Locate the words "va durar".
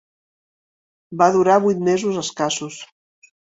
1.19-1.59